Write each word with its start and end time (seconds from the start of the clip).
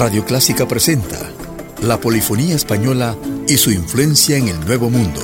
Radio 0.00 0.24
Clásica 0.24 0.66
presenta 0.66 1.18
la 1.82 2.00
polifonía 2.00 2.56
española 2.56 3.14
y 3.46 3.58
su 3.58 3.70
influencia 3.70 4.38
en 4.38 4.48
el 4.48 4.58
Nuevo 4.60 4.88
Mundo. 4.88 5.20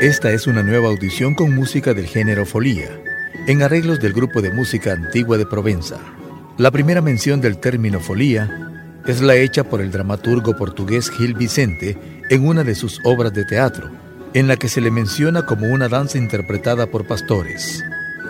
Esta 0.00 0.32
es 0.32 0.48
una 0.48 0.64
nueva 0.64 0.88
audición 0.88 1.36
con 1.36 1.54
música 1.54 1.94
del 1.94 2.08
género 2.08 2.44
folía 2.44 2.90
en 3.46 3.62
arreglos 3.62 3.98
del 3.98 4.12
grupo 4.12 4.40
de 4.40 4.52
música 4.52 4.92
antigua 4.92 5.36
de 5.36 5.46
Provenza. 5.46 5.98
La 6.58 6.70
primera 6.70 7.00
mención 7.00 7.40
del 7.40 7.58
término 7.58 7.98
folía 7.98 8.70
es 9.06 9.20
la 9.20 9.34
hecha 9.34 9.64
por 9.64 9.80
el 9.80 9.90
dramaturgo 9.90 10.56
portugués 10.56 11.10
Gil 11.10 11.34
Vicente 11.34 11.98
en 12.30 12.46
una 12.46 12.62
de 12.62 12.76
sus 12.76 13.00
obras 13.02 13.32
de 13.32 13.44
teatro, 13.44 13.90
en 14.32 14.46
la 14.46 14.56
que 14.56 14.68
se 14.68 14.80
le 14.80 14.92
menciona 14.92 15.44
como 15.44 15.66
una 15.66 15.88
danza 15.88 16.18
interpretada 16.18 16.86
por 16.86 17.06
pastores. 17.06 17.82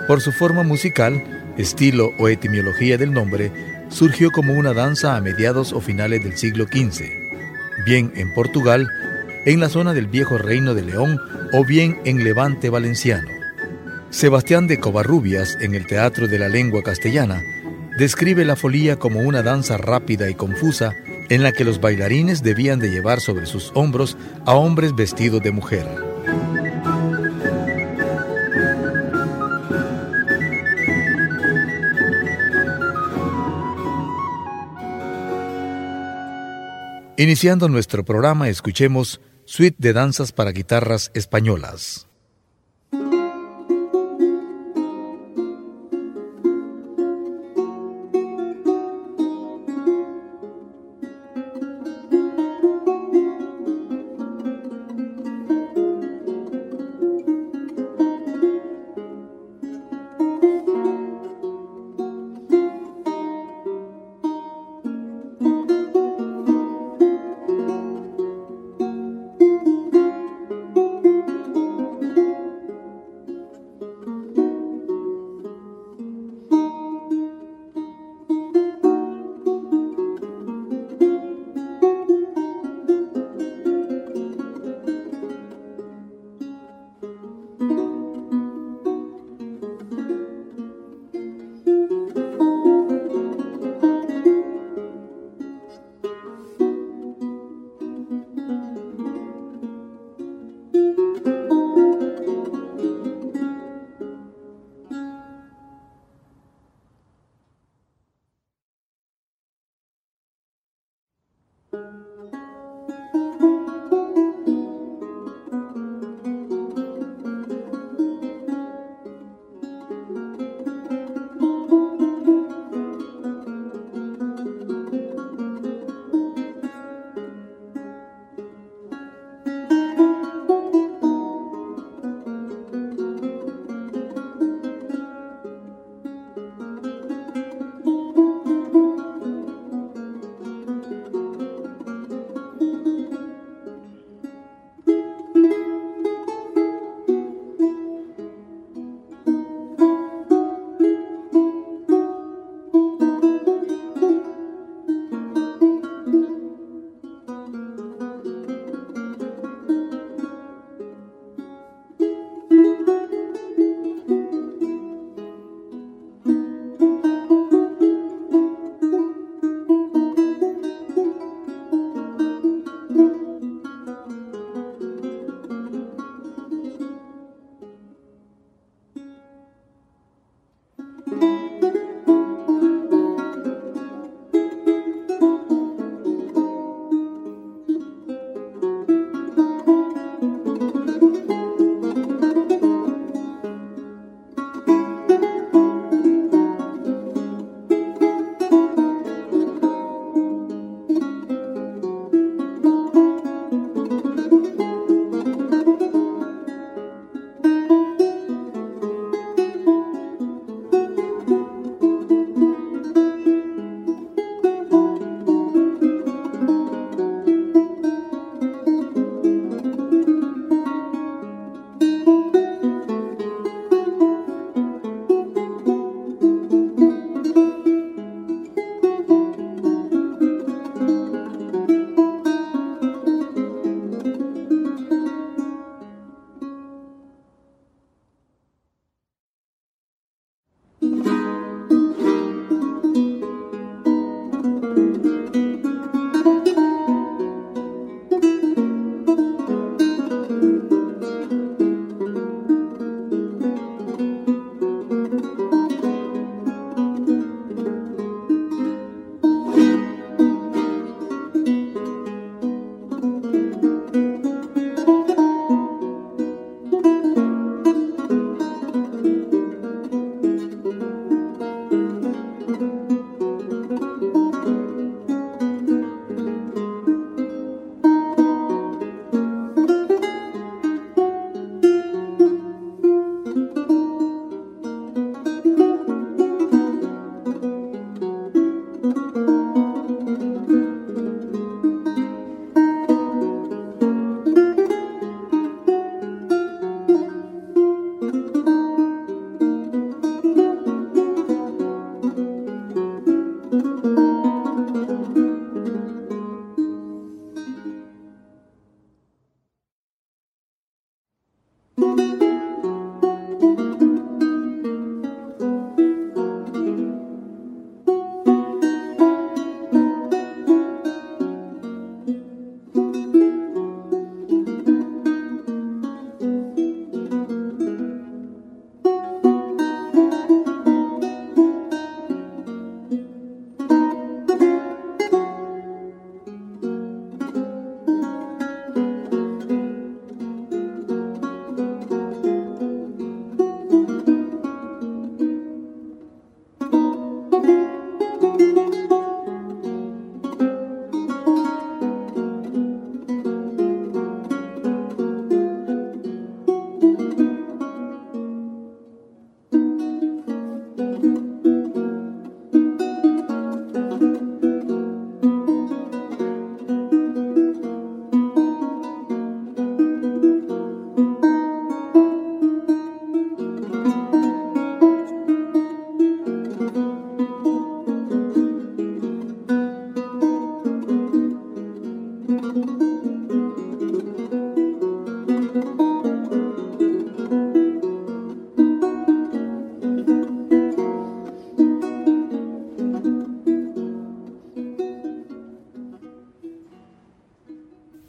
Por 0.06 0.22
su 0.22 0.32
forma 0.32 0.62
musical, 0.62 1.22
estilo 1.58 2.10
o 2.18 2.28
etimología 2.28 2.96
del 2.96 3.12
nombre, 3.12 3.52
surgió 3.90 4.30
como 4.30 4.54
una 4.54 4.72
danza 4.72 5.14
a 5.14 5.20
mediados 5.20 5.74
o 5.74 5.80
finales 5.80 6.24
del 6.24 6.38
siglo 6.38 6.64
XV, 6.64 7.04
bien 7.84 8.12
en 8.16 8.32
Portugal, 8.32 8.88
en 9.44 9.60
la 9.60 9.68
zona 9.68 9.92
del 9.92 10.06
viejo 10.06 10.38
reino 10.38 10.74
de 10.74 10.82
León 10.82 11.20
o 11.52 11.64
bien 11.66 12.00
en 12.06 12.24
Levante 12.24 12.70
valenciano. 12.70 13.28
Sebastián 14.12 14.66
de 14.66 14.78
Covarrubias, 14.78 15.56
en 15.62 15.74
el 15.74 15.86
Teatro 15.86 16.28
de 16.28 16.38
la 16.38 16.50
Lengua 16.50 16.82
Castellana, 16.82 17.42
describe 17.98 18.44
la 18.44 18.56
folía 18.56 18.98
como 18.98 19.20
una 19.20 19.42
danza 19.42 19.78
rápida 19.78 20.28
y 20.28 20.34
confusa 20.34 20.94
en 21.30 21.42
la 21.42 21.52
que 21.52 21.64
los 21.64 21.80
bailarines 21.80 22.42
debían 22.42 22.78
de 22.78 22.90
llevar 22.90 23.20
sobre 23.20 23.46
sus 23.46 23.72
hombros 23.74 24.18
a 24.44 24.52
hombres 24.52 24.94
vestidos 24.94 25.42
de 25.42 25.50
mujer. 25.50 25.86
Iniciando 37.16 37.68
nuestro 37.70 38.04
programa, 38.04 38.50
escuchemos 38.50 39.22
Suite 39.46 39.76
de 39.78 39.94
Danzas 39.94 40.32
para 40.32 40.52
Guitarras 40.52 41.10
Españolas. 41.14 42.11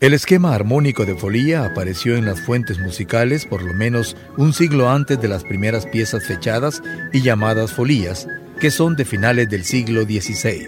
El 0.03 0.13
esquema 0.13 0.53
armónico 0.53 1.05
de 1.05 1.15
folía 1.15 1.63
apareció 1.63 2.17
en 2.17 2.25
las 2.25 2.41
fuentes 2.41 2.77
musicales 2.77 3.45
por 3.45 3.61
lo 3.61 3.73
menos 3.73 4.17
un 4.35 4.51
siglo 4.51 4.89
antes 4.89 5.21
de 5.21 5.29
las 5.29 5.45
primeras 5.45 5.85
piezas 5.85 6.25
fechadas 6.25 6.83
y 7.13 7.21
llamadas 7.21 7.71
folías, 7.71 8.27
que 8.59 8.69
son 8.69 8.97
de 8.97 9.05
finales 9.05 9.50
del 9.50 9.63
siglo 9.63 10.01
XVI. 10.01 10.67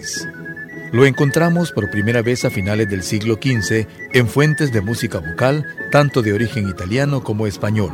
Lo 0.90 1.04
encontramos 1.04 1.70
por 1.70 1.90
primera 1.90 2.22
vez 2.22 2.46
a 2.46 2.50
finales 2.50 2.88
del 2.88 3.02
siglo 3.02 3.34
XV 3.34 3.86
en 4.14 4.26
fuentes 4.26 4.72
de 4.72 4.80
música 4.80 5.18
vocal, 5.18 5.66
tanto 5.92 6.22
de 6.22 6.32
origen 6.32 6.70
italiano 6.70 7.22
como 7.22 7.46
español. 7.46 7.92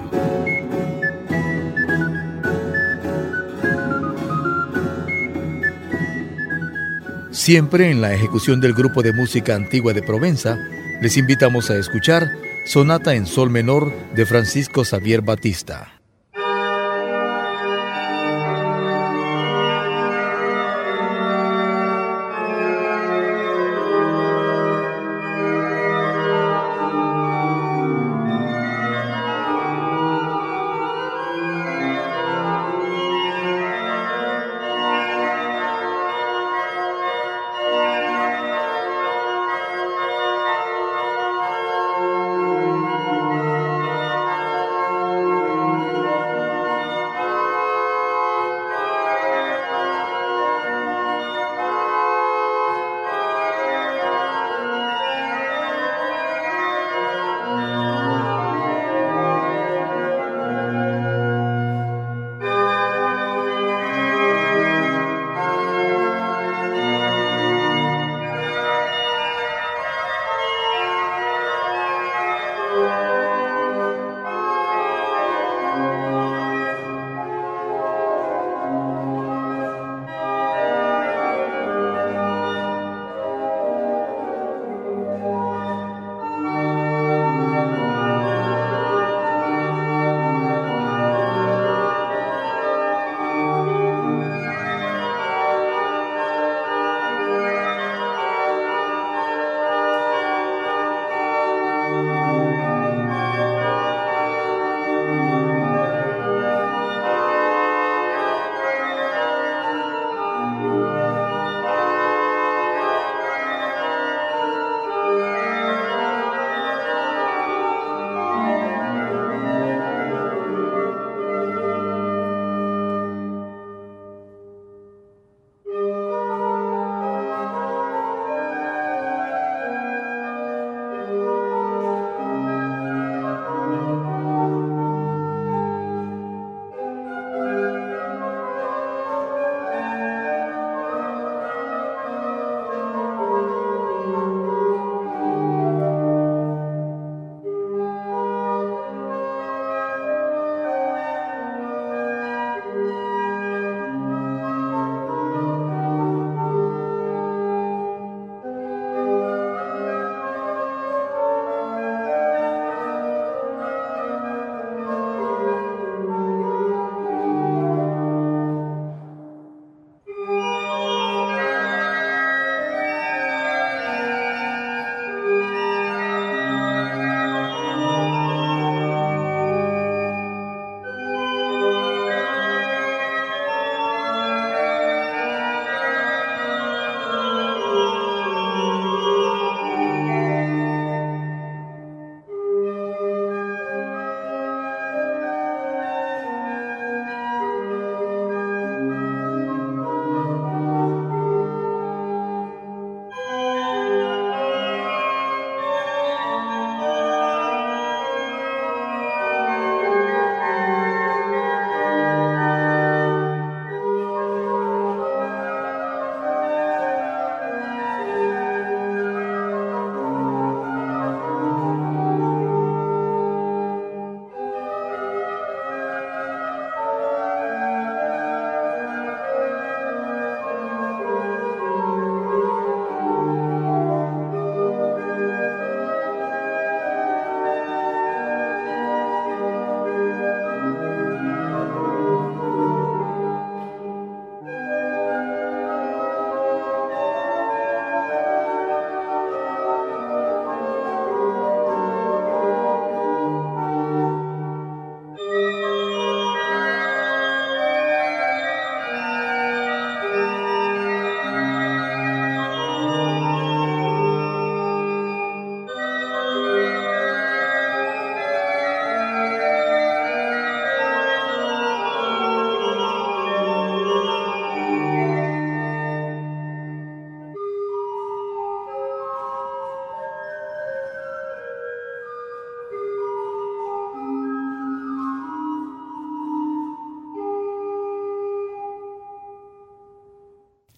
Siempre 7.33 7.91
en 7.91 8.01
la 8.01 8.15
ejecución 8.15 8.61
del 8.61 8.75
grupo 8.75 9.03
de 9.03 9.13
música 9.13 9.57
antigua 9.57 9.93
de 9.93 10.03
Provenza, 10.05 10.57
les 11.03 11.17
invitamos 11.17 11.69
a 11.69 11.77
escuchar 11.79 12.31
Sonata 12.65 13.15
en 13.15 13.27
Sol 13.27 13.51
Menor 13.51 13.93
de 14.15 14.25
Francisco 14.25 14.85
Xavier 14.85 15.21
Batista. 15.21 16.02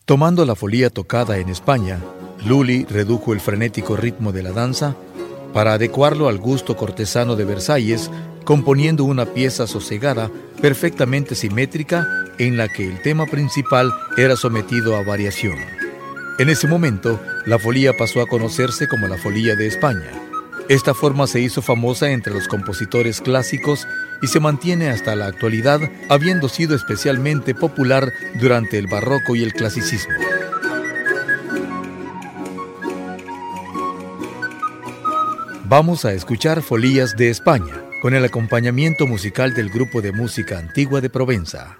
Tomando 0.04 0.44
la 0.44 0.54
folía 0.54 0.90
tocada 0.90 1.38
en 1.38 1.48
España, 1.48 1.98
Lully 2.44 2.84
redujo 2.84 3.32
el 3.32 3.40
frenético 3.40 3.96
ritmo 3.96 4.32
de 4.32 4.42
la 4.42 4.52
danza 4.52 4.94
para 5.54 5.72
adecuarlo 5.72 6.28
al 6.28 6.36
gusto 6.36 6.76
cortesano 6.76 7.36
de 7.36 7.46
Versalles, 7.46 8.10
componiendo 8.44 9.04
una 9.04 9.24
pieza 9.24 9.66
sosegada, 9.66 10.30
perfectamente 10.60 11.34
simétrica, 11.34 12.06
en 12.38 12.58
la 12.58 12.68
que 12.68 12.86
el 12.86 13.00
tema 13.00 13.24
principal 13.24 13.94
era 14.18 14.36
sometido 14.36 14.94
a 14.94 15.02
variación. 15.02 15.56
En 16.38 16.50
ese 16.50 16.66
momento, 16.66 17.18
la 17.46 17.58
folía 17.58 17.96
pasó 17.96 18.20
a 18.20 18.26
conocerse 18.26 18.86
como 18.88 19.08
la 19.08 19.16
folía 19.16 19.56
de 19.56 19.68
España. 19.68 20.10
Esta 20.68 20.94
forma 20.94 21.26
se 21.26 21.40
hizo 21.40 21.60
famosa 21.60 22.10
entre 22.10 22.32
los 22.32 22.48
compositores 22.48 23.20
clásicos 23.20 23.86
y 24.22 24.28
se 24.28 24.40
mantiene 24.40 24.88
hasta 24.88 25.14
la 25.14 25.26
actualidad, 25.26 25.80
habiendo 26.08 26.48
sido 26.48 26.74
especialmente 26.74 27.54
popular 27.54 28.10
durante 28.40 28.78
el 28.78 28.86
barroco 28.86 29.36
y 29.36 29.42
el 29.42 29.52
clasicismo. 29.52 30.14
Vamos 35.66 36.04
a 36.06 36.12
escuchar 36.12 36.62
Folías 36.62 37.14
de 37.16 37.28
España, 37.28 37.82
con 38.00 38.14
el 38.14 38.24
acompañamiento 38.24 39.06
musical 39.06 39.52
del 39.54 39.68
grupo 39.68 40.00
de 40.00 40.12
música 40.12 40.58
antigua 40.58 41.02
de 41.02 41.10
Provenza. 41.10 41.78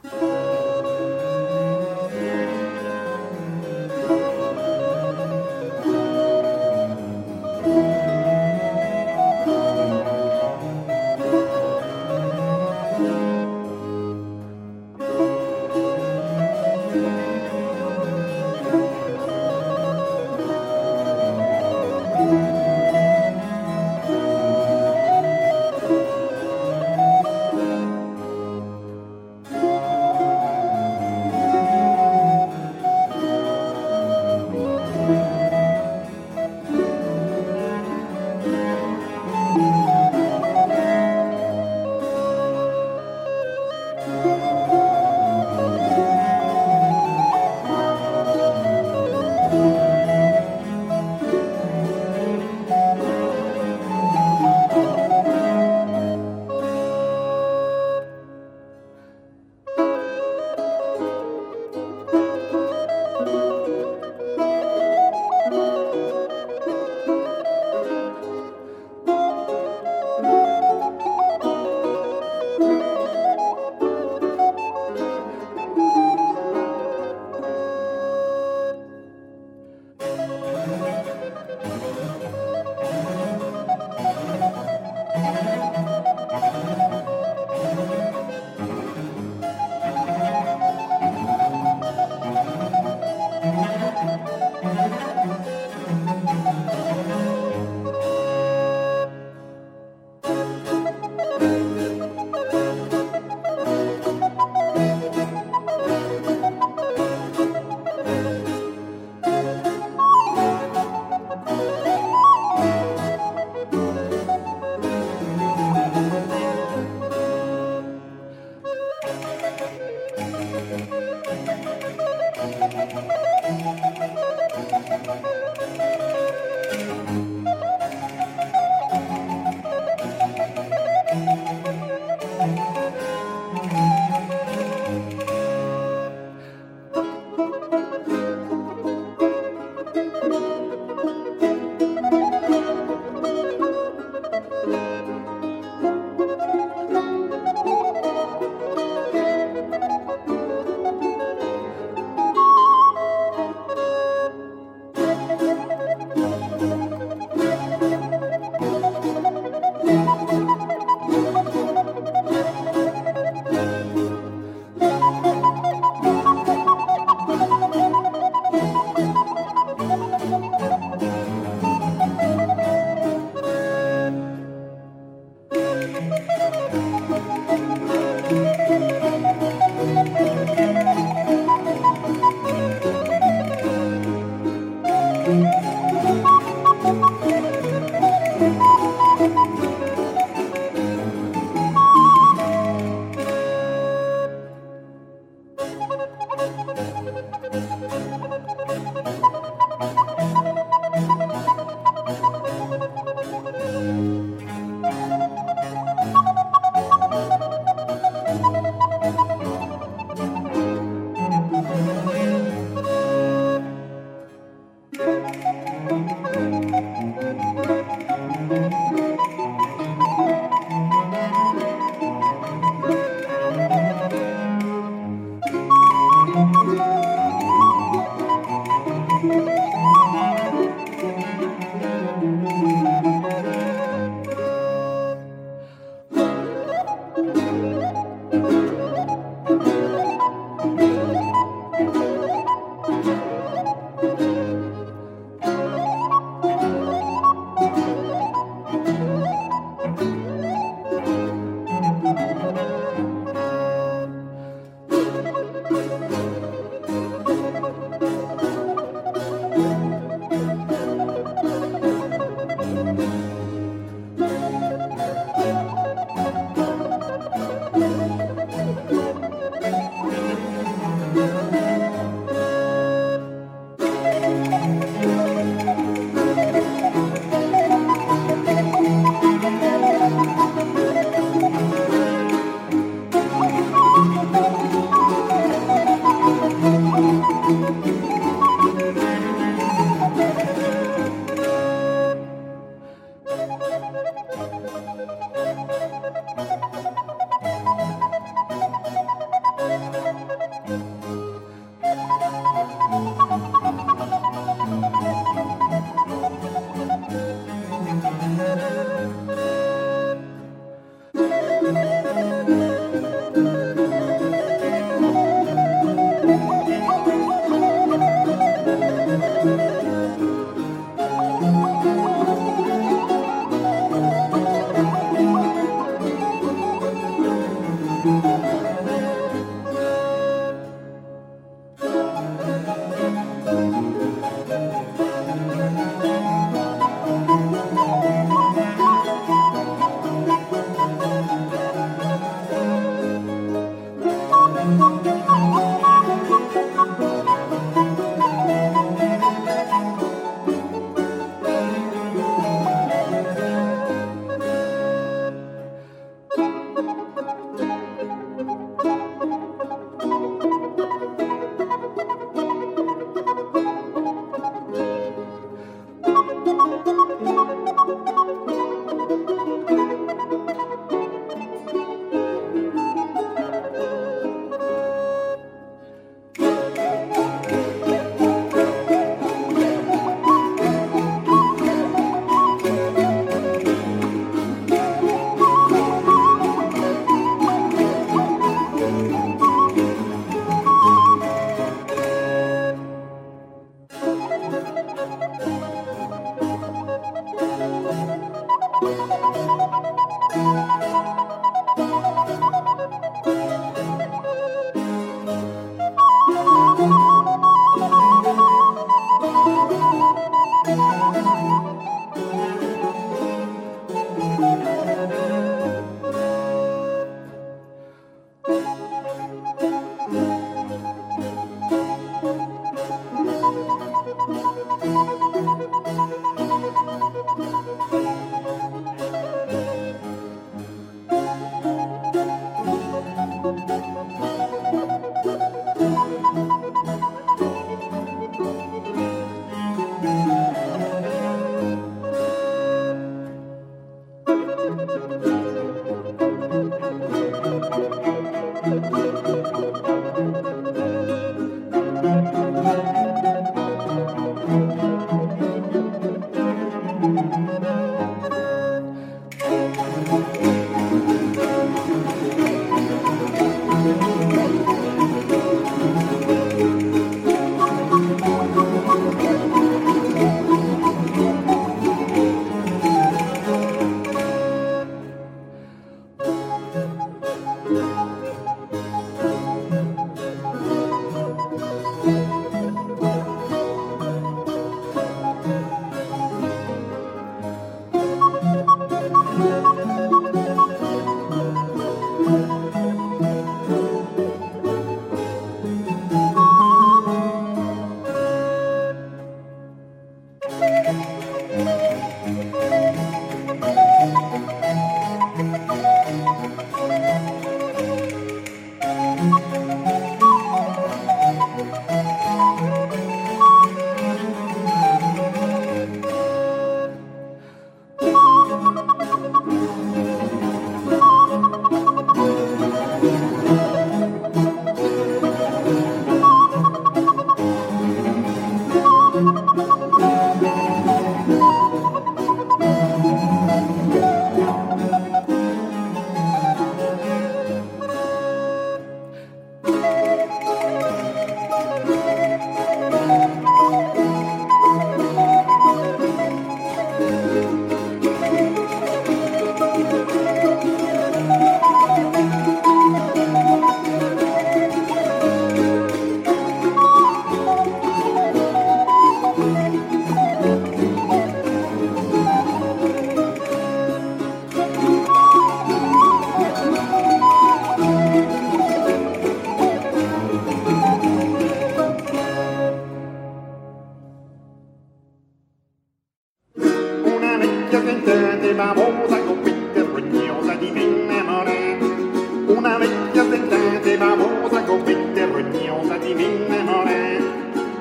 una 582.65 582.79
vecchia 582.79 583.29
sentente 583.29 583.97
famosa 583.99 584.63
confitta 584.63 585.21
e 585.21 585.27
rognosa 585.27 585.99
di 585.99 586.15
minne 586.15 586.63
more 586.63 587.23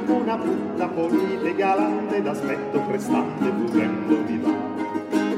una 0.08 0.36
brutta 0.36 0.88
polite 0.88 1.56
galante 1.56 2.22
d'aspetto 2.22 2.82
prestante 2.82 3.46
fuggendo 3.46 4.15
di 4.26 4.41
là 4.41 4.52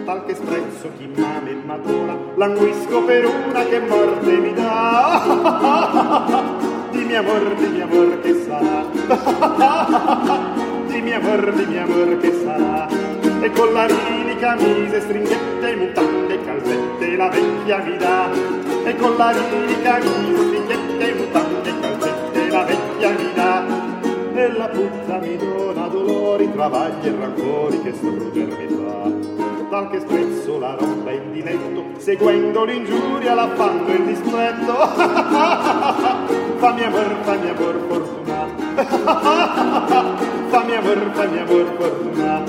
tal 0.03 0.25
che 0.25 0.33
sprezzo 0.33 0.89
chi 0.97 1.07
mame 1.15 1.51
e 1.51 1.61
matura 1.63 2.17
languisco 2.35 3.03
per 3.03 3.25
una 3.25 3.63
che 3.65 3.79
morte 3.81 4.37
mi 4.37 4.53
dà. 4.53 5.23
Dimmi 6.91 7.15
amor, 7.15 7.55
dimmi 7.55 7.81
amor 7.81 8.21
che 8.21 8.33
sarà? 8.45 8.85
Dimmi 10.87 11.11
amor, 11.13 11.53
dimmi 11.53 11.73
mia 11.73 11.85
morte 11.85 12.33
sarà? 12.41 12.87
E 13.41 13.51
con 13.51 13.73
la 13.73 13.85
collarini, 13.85 14.35
camise, 14.37 15.01
stringhette, 15.01 15.75
mutande, 15.75 16.41
calzette 16.45 17.15
la 17.17 17.27
vecchia 17.27 17.77
mi 17.79 17.97
dà 17.97 18.74
e 18.85 18.95
con 18.97 19.15
la 19.17 19.31
lirica 19.31 19.99
musichette 19.99 21.13
mutande 21.15 21.73
calzette 21.79 22.49
la 22.49 22.63
vecchia 22.63 23.09
mi 23.09 23.33
dà 23.33 23.65
e 24.35 24.51
la 24.51 24.67
puzza 24.67 25.17
mi 25.17 25.37
dona 25.37 25.87
dolori 25.87 26.51
travagli 26.51 27.07
e 27.07 27.15
rancori 27.17 27.81
che 27.81 27.93
struggermi 27.93 28.67
fa. 28.67 29.09
Dal 29.69 29.89
che 29.89 29.99
sprezzo 30.01 30.59
la 30.59 30.75
roba 30.75 31.11
in 31.11 31.31
diletto 31.31 31.83
seguendo 31.97 32.63
l'ingiuria 32.65 33.33
l'affanno 33.33 33.87
e 33.87 33.93
il 33.93 34.05
dispetto. 34.05 34.73
Fammi 36.57 36.83
amor 36.83 37.15
fammi 37.23 37.49
amor 37.49 37.85
fortuna. 37.87 38.45
Fammi 40.47 40.75
amor 40.75 41.09
fammi 41.13 41.39
amor 41.39 41.75
fortuna. 41.77 42.43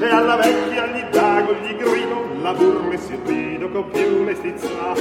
E 0.00 0.08
alla 0.08 0.36
vecchia 0.36 0.86
gli 0.86 1.02
dago 1.10 1.54
gli 1.54 1.74
grido 1.76 2.31
la 2.42 2.52
burla 2.52 2.96
si 2.98 3.18
rido 3.24 3.70
con 3.70 3.88
più 3.90 4.24
le 4.24 4.34
stizza. 4.34 4.94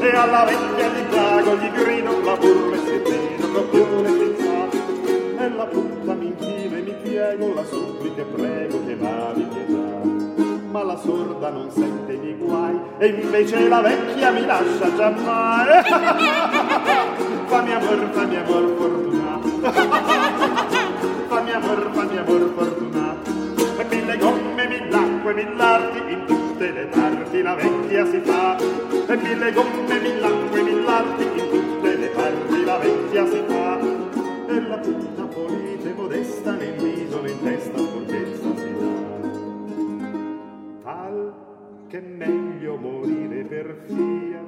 E 0.00 0.16
alla 0.16 0.44
vecchia 0.44 0.88
gli 0.88 1.02
dago, 1.10 1.56
gli 1.56 1.70
grido, 1.70 2.20
la 2.22 2.36
burla 2.36 2.76
si 2.76 3.02
rido 3.04 3.52
con 3.52 3.68
più 3.70 4.02
le 4.02 4.08
stizza. 4.08 5.44
E 5.44 5.48
la 5.50 5.64
puta 5.66 6.14
mi 6.14 6.26
inchino 6.26 6.76
e 6.76 6.80
mi 6.80 6.94
piego, 7.02 7.54
la 7.54 7.64
supplica 7.64 8.22
e 8.22 8.24
prego 8.24 8.84
che 8.84 8.96
lavi 8.96 9.42
pietà 9.42 10.36
ma 10.70 10.82
la 10.82 10.96
sorda 10.98 11.48
non 11.48 11.70
sente 11.70 12.12
i 12.12 12.18
miei 12.18 12.36
guai 12.36 12.78
e 12.98 13.06
invece 13.06 13.68
la 13.68 13.80
vecchia 13.80 14.30
mi 14.32 14.44
lascia 14.44 14.94
giammai. 14.94 15.66
fammi 17.48 17.72
amor, 17.72 18.08
fammi 18.12 18.36
amor 18.36 18.74
fortunato. 18.76 19.48
fammi 21.28 21.52
amor, 21.52 21.90
fammi 21.92 22.16
amor 22.18 22.52
fortunato. 22.54 23.30
E 23.78 23.84
mille 23.88 24.16
gomme, 24.18 24.66
mille 24.66 24.94
acque, 24.94 25.32
mille 25.32 25.62
arti, 25.62 26.12
in 26.12 26.37
tutte 26.58 26.72
le 26.72 26.86
parti 26.86 27.40
la 27.40 27.54
vecchia 27.54 28.04
si 28.06 28.20
fa. 28.24 28.56
E 28.56 29.16
mille 29.16 29.52
gomme, 29.52 30.00
mille 30.00 30.26
acque, 30.26 30.62
mille 30.62 30.90
arti, 30.90 31.22
in 31.22 31.50
tutte 31.50 31.96
le 31.96 32.08
parti 32.08 32.64
la 32.64 32.78
vecchia 32.78 33.24
si 33.26 33.40
fa. 33.46 33.78
E 33.78 34.60
la 34.66 34.78
puta 34.78 35.22
polite 35.22 35.92
modesta 35.94 36.50
nel 36.52 36.74
viso, 36.74 37.24
in 37.24 37.40
testa 37.44 37.78
sporchezza 37.78 38.56
si 38.56 38.66
che 41.88 42.00
meglio 42.00 42.76
morire 42.76 43.44
per 43.44 43.84
fia 43.86 44.44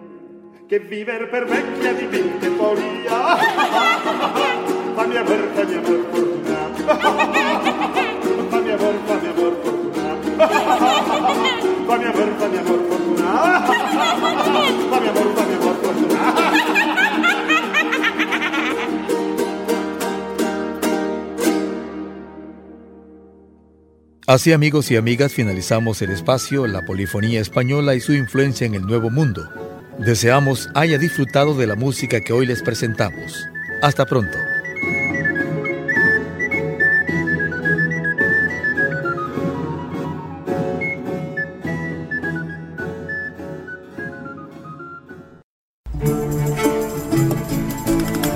che 0.67 0.81
viver 0.81 1.31
per 1.31 1.47
vecchia 1.47 1.95
di 1.95 2.07
mente 2.07 2.51
folia. 2.51 3.37
fammi 4.95 5.17
amor, 5.17 5.49
fammi 5.55 5.75
amor 5.75 6.07
fortunato. 6.11 6.83
fammi 8.51 8.71
amor, 8.71 8.95
fammi 9.07 9.29
amor 9.29 9.57
fortunato. 9.63 11.59
mi 11.99 12.05
amor, 12.05 12.27
mi 12.27 12.45
amor 12.45 12.51
mi 12.51 12.59
amor, 15.09 15.35
mi 15.35 15.49
amor. 15.49 15.81
Así 24.27 24.53
amigos 24.53 24.91
y 24.93 24.97
amigas 24.97 25.33
finalizamos 25.33 26.03
el 26.03 26.11
espacio 26.11 26.69
La 26.69 26.85
Polifonía 26.87 27.41
Española 27.41 27.97
y 27.97 28.01
su 28.01 28.13
influencia 28.13 28.65
en 28.65 28.77
el 28.77 28.83
Nuevo 28.83 29.11
Mundo. 29.11 29.49
Deseamos 29.99 30.71
haya 30.77 30.99
disfrutado 30.99 31.55
de 31.55 31.67
la 31.67 31.75
música 31.75 32.21
que 32.21 32.33
hoy 32.33 32.47
les 32.47 32.63
presentamos. 32.63 33.45
Hasta 33.83 34.07
pronto. 34.07 34.39